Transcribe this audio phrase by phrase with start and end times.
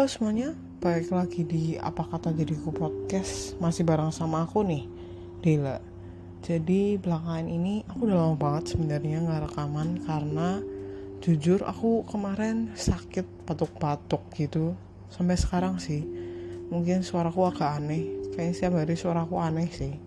[0.00, 3.52] Halo semuanya, balik lagi di Apa Kata Diriku Podcast.
[3.60, 4.88] Masih bareng sama aku nih,
[5.44, 5.76] Dila
[6.40, 10.64] Jadi belakangan ini aku udah lama banget sebenarnya nggak rekaman Karena
[11.20, 14.72] jujur aku kemarin sakit batuk-batuk gitu.
[15.12, 16.00] Sampai sekarang sih
[16.72, 18.32] Mungkin suaraku agak aneh.
[18.32, 20.00] Kayaknya setiap hari suaraku aneh sih.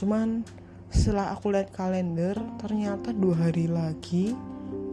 [0.00, 0.48] Cuman
[0.88, 4.32] setelah aku lihat kalender Ternyata dua hari lagi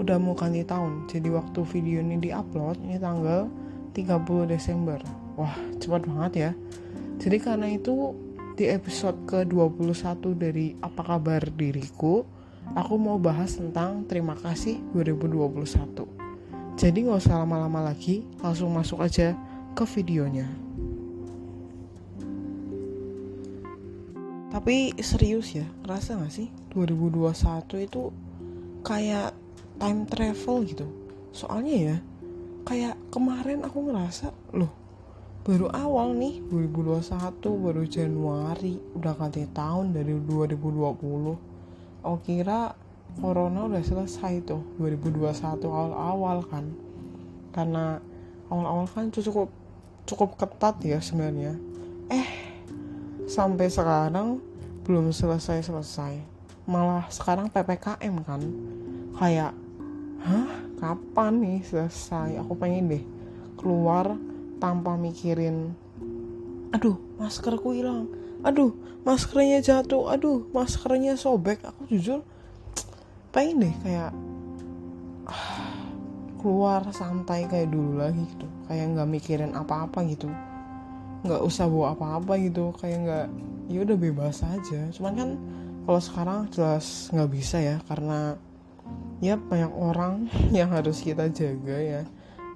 [0.03, 1.07] udah mau ganti tahun.
[1.07, 3.66] Jadi waktu video ini diupload Ini tanggal
[3.97, 5.01] 30 Desember.
[5.33, 6.51] Wah cepat banget ya.
[7.17, 8.13] Jadi karena itu
[8.57, 12.25] di episode ke-21 dari Apa Kabar Diriku
[12.73, 19.37] Aku mau bahas tentang Terima Kasih 2021 Jadi gak usah lama-lama lagi Langsung masuk aja
[19.77, 20.49] ke videonya.
[24.49, 26.49] Tapi serius ya Ngerasa gak sih?
[26.73, 28.09] 2021 itu
[28.81, 29.37] Kayak
[29.77, 30.87] time travel gitu.
[31.29, 31.97] Soalnya ya
[32.67, 34.75] kayak kemarin aku ngerasa loh
[35.47, 41.47] baru awal nih 2021 baru Januari udah ganti tahun dari 2020
[42.03, 42.75] aku kira
[43.17, 46.65] corona udah selesai tuh 2021 awal-awal kan.
[47.55, 47.97] Karena
[48.51, 49.49] awal-awal kan cukup
[50.07, 51.57] cukup ketat ya sebenarnya.
[52.11, 52.27] Eh
[53.27, 54.39] sampai sekarang
[54.85, 56.21] belum selesai-selesai.
[56.69, 58.41] Malah sekarang PPKM kan.
[59.17, 59.51] Kayak
[60.21, 62.39] hah kapan nih selesai?
[62.45, 63.03] Aku pengen deh
[63.57, 64.15] keluar
[64.61, 65.73] tanpa mikirin
[66.71, 68.05] aduh maskerku hilang.
[68.45, 70.13] Aduh maskernya jatuh.
[70.13, 71.61] Aduh maskernya sobek.
[71.65, 72.21] Aku jujur
[73.33, 74.11] pengen deh kayak
[76.39, 78.47] keluar santai kayak dulu lagi gitu.
[78.69, 80.29] Kayak nggak mikirin apa-apa gitu.
[81.25, 82.71] Nggak usah bawa apa-apa gitu.
[82.77, 83.27] Kayak nggak
[83.73, 84.81] ya udah bebas aja.
[84.93, 85.29] Cuman kan
[85.87, 88.35] kalau sekarang jelas nggak bisa ya karena
[89.23, 92.01] ya banyak orang yang harus kita jaga ya.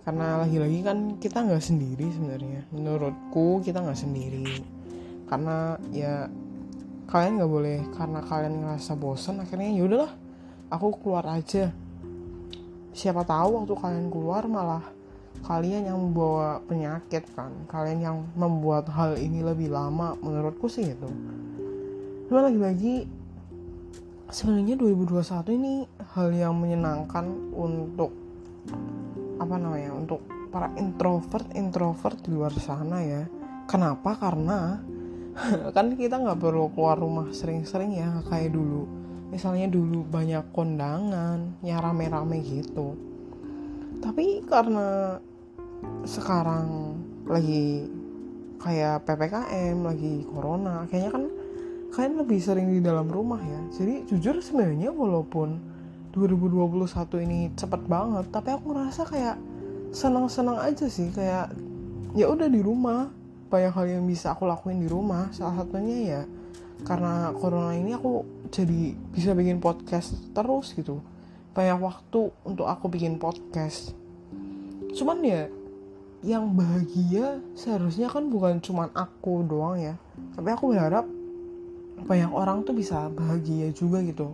[0.02, 2.66] Karena lagi-lagi kan kita nggak sendiri sebenarnya.
[2.74, 4.66] Menurutku kita nggak sendiri.
[5.30, 6.26] Karena ya
[7.08, 10.12] kalian nggak boleh karena kalian ngerasa bosan akhirnya ya udahlah
[10.74, 11.70] aku keluar aja.
[12.92, 14.84] Siapa tahu waktu kalian keluar malah
[15.48, 17.54] kalian yang membawa penyakit kan.
[17.70, 21.08] Kalian yang membuat hal ini lebih lama menurutku sih itu
[22.32, 23.12] cuma lagi-lagi
[24.32, 27.24] sebenarnya 2021 ini hal yang menyenangkan
[27.56, 28.12] untuk
[29.40, 33.24] apa namanya untuk para introvert introvert di luar sana ya.
[33.66, 34.20] Kenapa?
[34.20, 34.76] Karena
[35.76, 38.84] kan kita nggak perlu keluar rumah sering-sering ya kayak dulu.
[39.32, 43.00] Misalnya dulu banyak kondangan ya rame-rame gitu.
[44.04, 45.16] Tapi karena
[46.04, 47.88] sekarang lagi
[48.60, 51.24] kayak ppkm lagi corona kayaknya kan
[51.96, 53.62] kalian lebih sering di dalam rumah ya.
[53.72, 55.71] Jadi jujur sebenarnya walaupun
[56.12, 59.36] 2021 ini cepet banget tapi aku ngerasa kayak
[59.92, 61.52] senang-senang aja sih kayak
[62.16, 63.12] ya udah di rumah
[63.52, 65.28] banyak hal yang bisa aku lakuin di rumah.
[65.36, 66.22] Salah satunya ya
[66.88, 71.04] karena corona ini aku jadi bisa bikin podcast terus gitu.
[71.52, 73.92] Banyak waktu untuk aku bikin podcast.
[74.96, 75.52] Cuman ya
[76.24, 80.00] yang bahagia seharusnya kan bukan cuman aku doang ya.
[80.40, 81.04] Tapi aku berharap
[82.08, 84.34] banyak orang tuh bisa bahagia juga gitu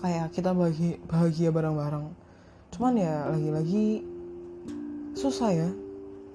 [0.00, 2.06] kayak kita bahagia bahagia bareng-bareng.
[2.74, 4.04] Cuman ya lagi-lagi
[5.16, 5.70] susah ya.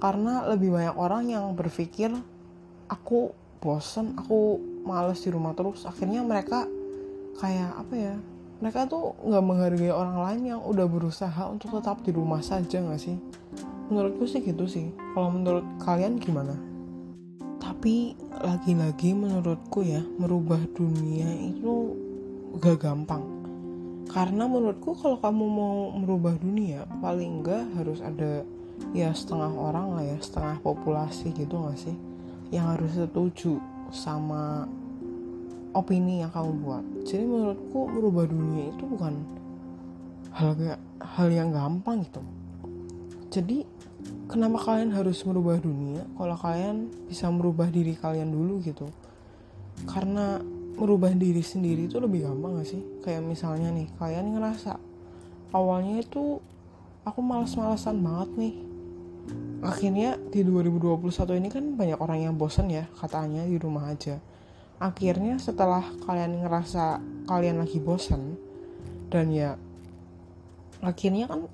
[0.02, 2.10] Karena lebih banyak orang yang berpikir
[2.90, 3.30] aku
[3.62, 5.86] bosen aku males di rumah terus.
[5.86, 6.66] Akhirnya mereka
[7.38, 8.14] kayak apa ya
[8.62, 13.02] mereka tuh nggak menghargai orang lain yang udah berusaha untuk tetap di rumah saja nggak
[13.02, 13.18] sih?
[13.90, 14.90] Menurutku sih gitu sih.
[15.14, 16.58] Kalau menurut kalian gimana?
[17.62, 21.94] Tapi lagi-lagi menurutku ya merubah dunia itu
[22.58, 23.41] gak gampang
[24.10, 28.42] karena menurutku kalau kamu mau merubah dunia paling enggak harus ada
[28.98, 31.96] ya setengah orang lah ya setengah populasi gitu gak sih?
[32.50, 33.62] Yang harus setuju
[33.92, 34.66] sama
[35.72, 36.86] opini yang kamu buat.
[37.08, 39.14] Jadi menurutku merubah dunia itu bukan
[40.36, 40.56] hal
[41.00, 42.24] hal yang gampang gitu.
[43.32, 43.64] Jadi
[44.28, 46.04] kenapa kalian harus merubah dunia?
[46.20, 48.92] Kalau kalian bisa merubah diri kalian dulu gitu.
[49.88, 50.40] Karena
[50.78, 52.82] merubah diri sendiri itu lebih gampang gak sih?
[53.04, 54.78] Kayak misalnya nih kalian ngerasa
[55.52, 56.40] awalnya itu
[57.04, 58.56] aku males-malesan banget nih.
[59.62, 64.18] Akhirnya di 2021 ini kan banyak orang yang bosan ya katanya di rumah aja.
[64.82, 66.98] Akhirnya setelah kalian ngerasa
[67.30, 68.34] kalian lagi bosan
[69.14, 69.60] dan ya
[70.82, 71.46] akhirnya kan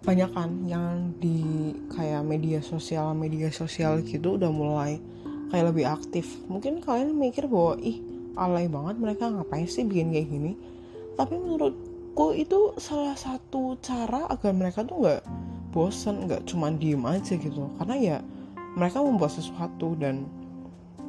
[0.00, 5.00] banyak kan yang di kayak media sosial media sosial gitu udah mulai
[5.50, 6.26] kayak lebih aktif.
[6.46, 7.98] Mungkin kalian mikir bahwa ih
[8.38, 10.52] alay banget mereka ngapain sih bikin kayak gini?
[11.18, 15.22] Tapi menurutku itu salah satu cara agar mereka tuh nggak
[15.74, 17.68] bosen nggak cuma diem aja gitu.
[17.76, 18.16] Karena ya
[18.78, 20.24] mereka membuat sesuatu dan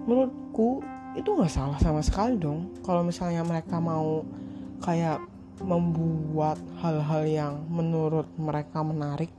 [0.09, 0.81] menurutku
[1.13, 2.73] itu nggak salah sama sekali dong.
[2.81, 4.25] Kalau misalnya mereka mau
[4.81, 5.21] kayak
[5.61, 9.29] membuat hal-hal yang menurut mereka menarik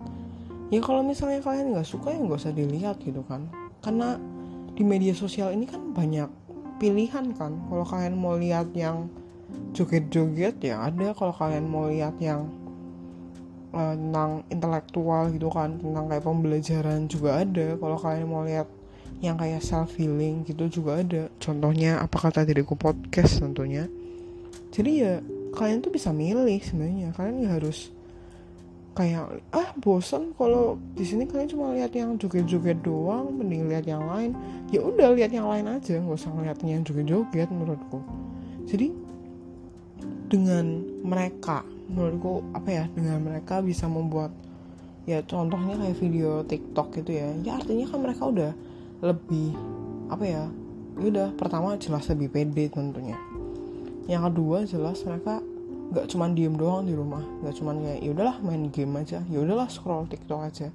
[0.73, 3.45] ya kalau misalnya kalian nggak suka ya nggak usah dilihat gitu kan.
[3.85, 4.17] Karena
[4.73, 6.29] di media sosial ini kan banyak
[6.81, 7.53] pilihan kan.
[7.69, 9.07] Kalau kalian mau lihat yang
[9.77, 11.13] joget-joget ya ada.
[11.13, 12.49] Kalau kalian mau lihat yang
[13.77, 17.77] uh, tentang intelektual gitu kan tentang kayak pembelajaran juga ada.
[17.77, 18.69] Kalau kalian mau lihat
[19.23, 21.29] yang kayak self healing gitu juga ada.
[21.39, 23.87] Contohnya apa kata diriku podcast tentunya
[24.73, 25.15] jadi ya
[25.53, 27.13] kalian tuh bisa milih sebenarnya.
[27.13, 27.93] Kalian nggak harus
[28.93, 34.05] kayak ah bosan kalau di sini kalian cuma lihat yang joget-joget doang mending lihat yang
[34.05, 34.37] lain.
[34.69, 38.05] Ya udah lihat yang lain aja nggak usah ngeliat yang joget-joget menurutku.
[38.69, 38.93] Jadi
[40.29, 44.33] dengan mereka menurutku apa ya dengan mereka bisa membuat
[45.05, 48.53] ya contohnya kayak video TikTok gitu ya ya artinya kan mereka udah
[49.03, 49.53] lebih
[50.09, 50.45] apa ya,
[51.01, 53.19] ya udah pertama jelas lebih pede tentunya.
[54.07, 55.43] Yang kedua jelas mereka
[55.93, 59.21] nggak cuma diem doang di rumah nggak cuma kayak ya udahlah main game aja.
[59.29, 60.69] Ya udahlah scroll TikTok aja.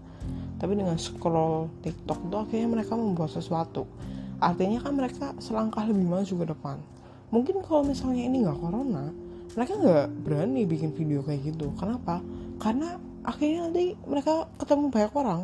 [0.61, 3.89] Tapi dengan scroll TikTok itu akhirnya mereka membuat sesuatu.
[4.37, 6.77] Artinya kan mereka selangkah lebih maju ke depan.
[7.33, 9.09] Mungkin kalau misalnya ini nggak corona
[9.57, 11.73] mereka nggak berani bikin video kayak gitu.
[11.81, 12.21] Kenapa?
[12.61, 15.41] Karena akhirnya nanti mereka ketemu banyak orang.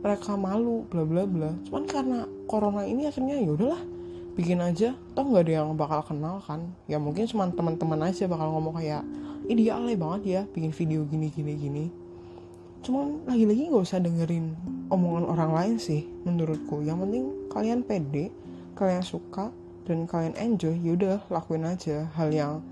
[0.00, 1.50] Mereka malu bla bla bla.
[1.68, 3.82] Cuman karena corona ini akhirnya ya udahlah
[4.32, 6.72] bikin aja toh nggak ada yang bakal kenal kan?
[6.88, 9.04] Ya mungkin cuma teman-teman aja bakal ngomong kayak
[9.50, 11.84] ini alay banget ya bikin video gini gini gini.
[12.82, 14.58] Cuman lagi-lagi nggak usah dengerin
[14.90, 16.82] omongan orang lain sih menurutku.
[16.82, 18.34] Yang penting kalian pede
[18.74, 19.52] kalian suka
[19.86, 22.64] dan kalian enjoy yaudah lakuin aja hal yang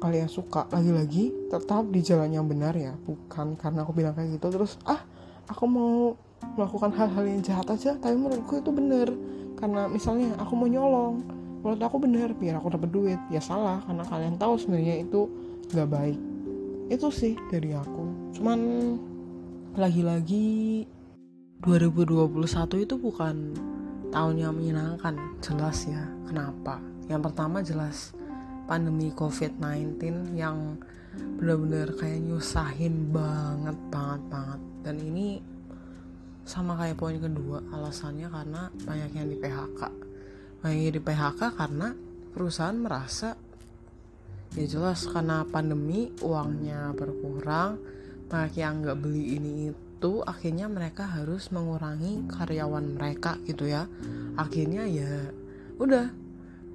[0.00, 0.64] kalian suka.
[0.72, 4.48] Lagi-lagi tetap di jalan yang benar ya bukan karena aku bilang kayak gitu.
[4.48, 5.04] Terus ah
[5.50, 6.16] aku mau
[6.54, 9.10] melakukan hal-hal yang jahat aja tapi menurutku itu bener.
[9.56, 11.24] Karena misalnya aku mau nyolong
[11.66, 13.20] menurut aku bener biar aku dapat duit.
[13.32, 15.26] Ya salah karena kalian tahu sebenarnya itu
[15.74, 16.20] gak baik.
[16.86, 18.36] Itu sih dari aku.
[18.38, 18.60] Cuman
[19.74, 20.86] lagi-lagi
[21.66, 23.36] 2021 itu bukan
[24.14, 25.18] tahun yang menyenangkan.
[25.42, 26.78] Jelas ya kenapa?
[27.10, 28.14] Yang pertama jelas
[28.70, 30.78] pandemi covid-19 yang
[31.38, 34.60] bener-bener kayak nyusahin banget banget banget.
[34.86, 35.42] Dan ini
[36.46, 39.80] sama kayak poin kedua alasannya karena banyak yang di PHK
[40.62, 41.88] banyak yang di PHK karena
[42.32, 43.34] perusahaan merasa
[44.56, 47.76] ya jelas karena pandemi uangnya berkurang
[48.26, 53.88] banyak yang nggak beli ini itu akhirnya mereka harus mengurangi karyawan mereka gitu ya.
[54.36, 55.32] Akhirnya ya
[55.80, 56.12] udah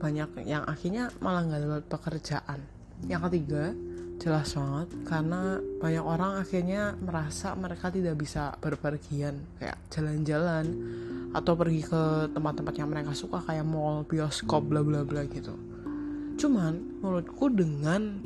[0.02, 2.60] banyak yang akhirnya malah nggak dapat pekerjaan.
[3.06, 3.64] Yang ketiga
[4.22, 10.70] jelas banget karena banyak orang akhirnya merasa mereka tidak bisa berpergian kayak jalan-jalan
[11.34, 15.58] atau pergi ke tempat-tempat yang mereka suka kayak mall, bioskop, bla bla bla gitu.
[16.38, 18.22] Cuman menurutku dengan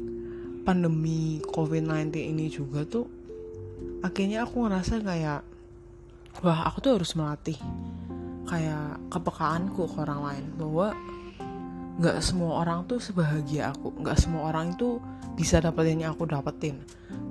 [0.67, 3.07] pandemi COVID-19 ini juga tuh
[4.03, 5.41] akhirnya aku ngerasa kayak
[6.43, 7.55] wah aku tuh harus melatih
[8.49, 10.91] kayak kepekaanku ke orang lain bahwa
[11.95, 14.99] nggak semua orang tuh sebahagia aku nggak semua orang itu
[15.35, 16.79] bisa dapetin yang aku dapetin.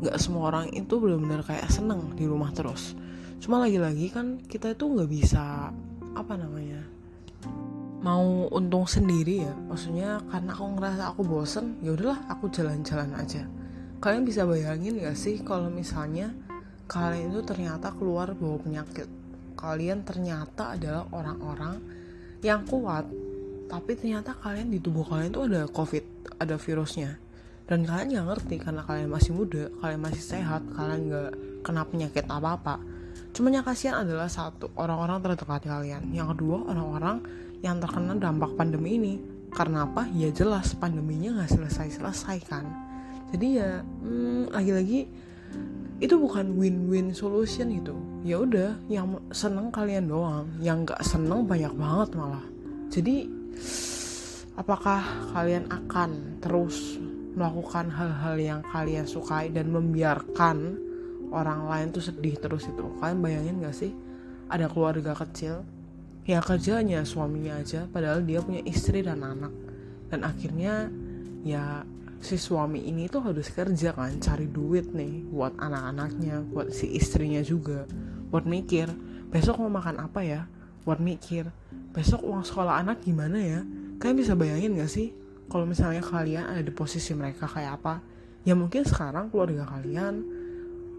[0.04, 2.92] Nggak semua orang itu benar-benar kayak seneng di rumah terus.
[3.40, 5.73] Cuma lagi-lagi kan kita itu nggak bisa
[6.14, 6.84] apa namanya
[8.04, 9.54] mau untung sendiri ya.
[9.56, 13.49] Maksudnya karena aku ngerasa aku bosen ya udahlah aku jalan-jalan aja.
[14.04, 16.28] Kalian bisa bayangin gak sih kalau misalnya
[16.84, 19.08] kalian itu ternyata keluar bawa penyakit?
[19.56, 21.80] Kalian ternyata adalah orang-orang
[22.44, 23.08] yang kuat
[23.64, 26.04] tapi ternyata kalian di tubuh kalian tuh ada covid
[26.37, 27.16] ada virusnya
[27.64, 31.30] dan kalian nggak ngerti karena kalian masih muda kalian masih sehat kalian nggak
[31.64, 32.76] kena penyakit apa apa
[33.35, 36.14] cuma yang kasihan adalah satu orang-orang terdekat kalian.
[36.14, 37.18] Yang kedua orang-orang
[37.66, 39.14] yang terkena dampak pandemi ini.
[39.50, 40.06] Karena apa?
[40.14, 42.66] Ya jelas pandeminya nggak selesai selesai kan.
[43.35, 45.11] Jadi ya hmm, lagi-lagi
[45.99, 47.94] itu bukan win-win solution gitu.
[48.23, 50.47] Ya udah yang seneng kalian doang.
[50.62, 52.44] Yang nggak seneng banyak banget malah.
[52.90, 53.26] Jadi
[54.54, 55.02] apakah
[55.35, 56.99] kalian akan terus
[57.34, 60.78] melakukan hal-hal yang kalian sukai dan membiarkan
[61.34, 62.86] orang lain tuh sedih terus itu.
[63.02, 63.90] Kalian bayangin gak sih?
[64.46, 65.66] Ada keluarga kecil
[66.24, 69.50] yang kerjanya suaminya aja padahal dia punya istri dan anak.
[70.08, 70.88] Dan akhirnya
[71.42, 71.82] ya
[72.22, 77.42] si suami ini tuh harus kerja kan cari duit nih buat anak-anaknya buat si istrinya
[77.42, 77.84] juga.
[78.30, 78.88] Buat mikir
[79.28, 80.46] besok mau makan apa ya?
[80.86, 81.50] Buat mikir
[81.90, 83.60] besok uang sekolah anak gimana ya?
[83.98, 87.94] Kalian bisa bayangin gak sih kalau misalnya kalian ada di posisi mereka kayak apa
[88.44, 90.24] ya mungkin sekarang keluarga kalian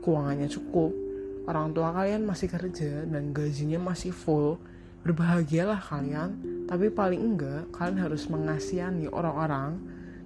[0.02, 0.94] keuangannya cukup
[1.46, 4.58] orang tua kalian masih kerja dan gajinya masih full
[5.06, 6.42] berbahagialah kalian.
[6.66, 9.78] Tapi paling enggak kalian harus mengasihani orang-orang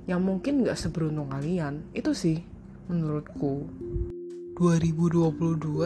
[0.07, 1.83] yang mungkin nggak seberuntung kalian.
[1.91, 2.39] Itu sih
[2.87, 3.67] menurutku.
[4.55, 5.35] 2022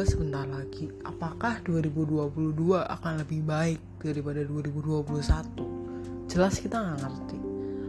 [0.06, 0.90] sebentar lagi.
[1.06, 5.84] Apakah 2022 akan lebih baik daripada 2021
[6.34, 7.43] jelas kita nggak ngerti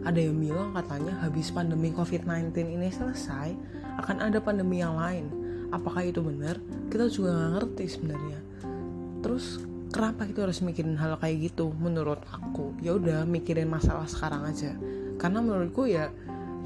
[0.04, 3.56] ada yang bilang katanya habis pandemi COVID-19 ini selesai
[4.04, 5.32] akan ada pandemi yang lain.
[5.72, 6.60] Apakah itu benar?
[6.92, 8.40] Kita juga nggak ngerti sebenarnya.
[9.24, 11.72] Terus kenapa kita harus mikirin hal kayak gitu?
[11.72, 14.76] Menurut aku ya udah mikirin masalah sekarang aja.
[15.16, 16.12] Karena menurutku ya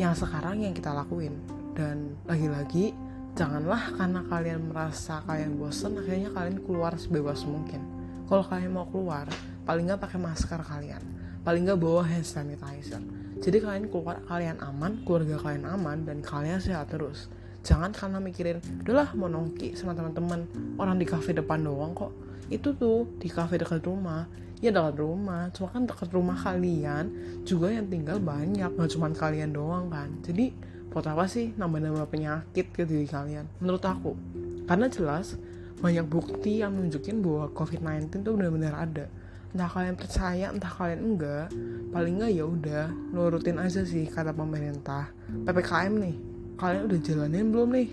[0.02, 1.38] yang sekarang yang kita lakuin.
[1.78, 2.90] Dan lagi-lagi
[3.38, 7.86] janganlah karena kalian merasa kalian bosen akhirnya kalian keluar sebebas mungkin.
[8.26, 9.30] Kalau kalian mau keluar
[9.62, 11.02] paling nggak pakai masker kalian.
[11.46, 13.00] Paling nggak bawa hand sanitizer
[13.38, 17.30] jadi kalian keluar kalian aman keluarga kalian aman dan kalian sehat terus.
[17.62, 20.46] Jangan karena mikirin udahlah mau nongki sama teman-teman
[20.78, 22.10] orang di cafe depan doang kok.
[22.50, 24.26] Itu tuh di cafe dekat rumah.
[24.58, 25.54] Ya dekat rumah.
[25.54, 27.04] Cuma kan dekat rumah kalian
[27.46, 30.10] juga yang tinggal banyak nggak cuma kalian doang kan.
[30.26, 30.50] Jadi
[30.88, 33.46] buat apa sih nambah-nambah penyakit ke diri kalian?
[33.62, 34.18] Menurut aku.
[34.66, 35.38] Karena jelas
[35.78, 39.06] banyak bukti yang nunjukin bahwa COVID-19 tuh benar-benar ada
[39.48, 41.48] entah kalian percaya entah kalian enggak
[41.88, 42.84] paling enggak ya udah
[43.16, 45.08] nurutin aja sih kata pemerintah.
[45.48, 46.16] Ppkm nih
[46.60, 47.88] kalian udah jalanin belum nih?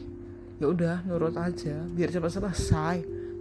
[0.59, 2.97] Ya udah nurut aja biar cepat selesai.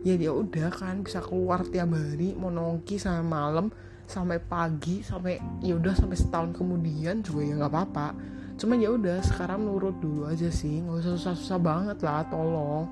[0.06, 2.52] Ya dia udah kan bisa keluar tiap hari mau
[2.86, 3.72] sampai malam
[4.04, 8.08] sampai pagi sampai ya udah sampai setahun kemudian juga ya nggak apa-apa.
[8.54, 12.86] Cuman ya udah sekarang nurut dulu aja sih nggak usah susah-susah banget lah tolong.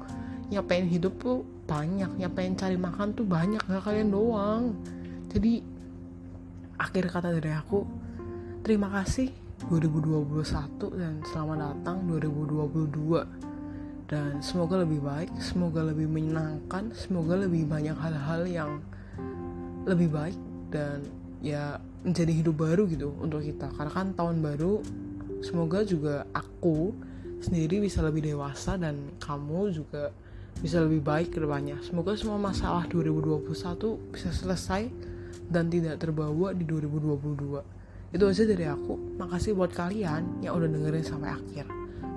[0.51, 4.77] Pengen hidup tuh banyak pengen cari makan tuh banyak nggak kalian doang
[5.33, 5.65] jadi
[6.77, 7.89] akhir kata dari aku
[8.61, 9.33] terima kasih
[9.73, 13.53] 2021 dan selamat datang 2022
[14.13, 18.85] dan semoga lebih baik, semoga lebih menyenangkan, semoga lebih banyak hal-hal yang
[19.89, 20.37] lebih baik
[20.69, 21.01] dan
[21.41, 23.73] ya menjadi hidup baru gitu untuk kita.
[23.73, 24.85] Karena kan tahun baru,
[25.41, 26.93] semoga juga aku
[27.41, 30.13] sendiri bisa lebih dewasa dan kamu juga
[30.61, 31.81] bisa lebih baik ke depannya.
[31.81, 33.49] Semoga semua masalah 2021
[34.13, 35.12] bisa selesai
[35.49, 38.13] dan tidak terbawa di 2022.
[38.13, 39.17] Itu aja dari aku.
[39.17, 41.65] Makasih buat kalian yang udah dengerin sampai akhir.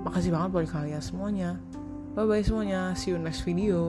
[0.04, 1.50] Makasih banget buat kalian semuanya.
[2.12, 2.92] Bye bye semuanya.
[2.96, 3.82] See you next video.